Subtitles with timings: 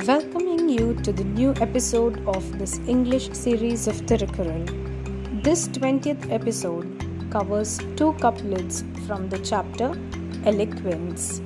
[0.00, 4.64] welcoming you to the new episode of this English series of Tirukkural.
[5.42, 9.88] This 20th episode covers two couplets from the chapter
[10.44, 11.40] Eloquence.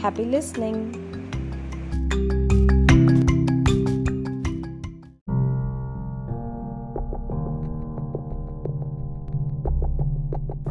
[0.00, 0.78] Happy listening!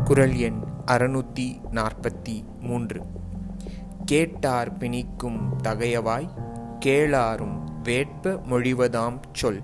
[0.04, 3.02] குரல் எண் அறுநூற்றி நாற்பத்தி மூன்று
[4.06, 6.28] கேட்டார் பிணிக்கும் தகையவாய்
[6.86, 9.62] கேளாரும் வேட்ப மொழிவதாம் சொல்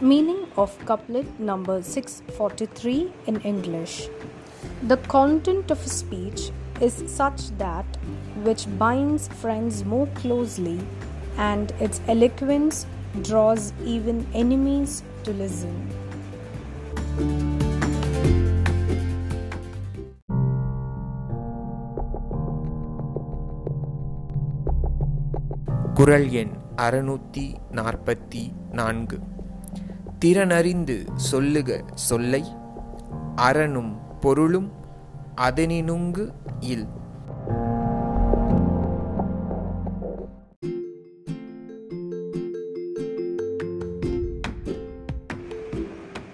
[0.00, 4.08] Meaning of couplet number 643 in English.
[4.86, 6.50] The content of a speech
[6.80, 7.84] is such that
[8.42, 10.78] which binds friends more closely
[11.36, 12.86] and its eloquence
[13.22, 16.01] draws even enemies to listen.
[25.93, 28.41] குரல் எண் அறுநூற்றி நாற்பத்தி
[28.71, 29.17] நான்கு
[30.19, 30.95] திறனறிந்து
[31.29, 31.69] சொல்லுக
[32.07, 32.43] சொல்லை
[33.47, 34.69] அரணும் பொருளும்
[35.41, 36.25] அதனினுங்கு
[36.73, 36.87] இல்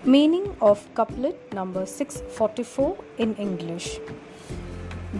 [0.05, 2.87] Meaning of couplet number 644
[3.17, 3.99] in English.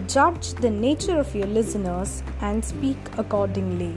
[0.08, 3.94] Judge the nature of your listeners and speak accordingly.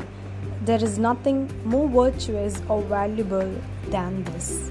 [0.65, 3.53] There is nothing more virtuous or valuable
[3.89, 4.71] than this.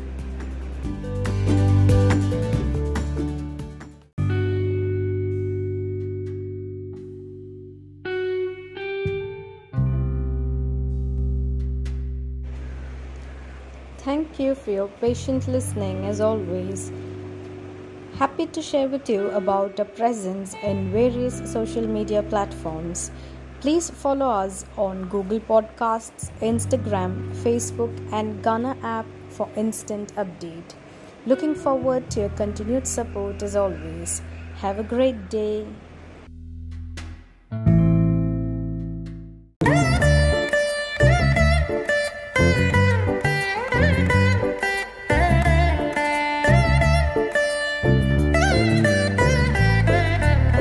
[13.97, 16.89] Thank you for your patient listening as always.
[18.17, 23.11] Happy to share with you about our presence in various social media platforms.
[23.61, 30.73] Please follow us on Google Podcasts, Instagram, Facebook, and Gaana app for instant update.
[31.27, 34.23] Looking forward to your continued support as always.
[34.61, 35.67] Have a great day.